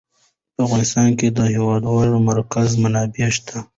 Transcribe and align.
په 0.53 0.59
افغانستان 0.65 1.09
کې 1.19 1.27
د 1.31 1.33
د 1.37 1.39
هېواد 1.53 1.81
مرکز 2.29 2.69
منابع 2.83 3.27
شته. 3.35 3.57